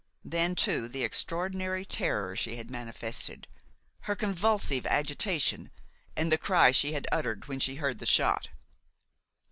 Then, 0.25 0.55
too, 0.55 0.87
the 0.89 1.03
extraordinary 1.03 1.85
terror 1.85 2.35
she 2.35 2.55
had 2.55 2.71
manifested, 2.71 3.47
her 4.05 4.15
convulsive 4.15 4.87
agitation, 4.87 5.69
and 6.17 6.31
the 6.31 6.39
cry 6.39 6.71
she 6.71 6.93
had 6.93 7.05
uttered 7.11 7.47
when 7.47 7.59
she 7.59 7.75
heard 7.75 7.99
the 7.99 8.07
shot. 8.07 8.49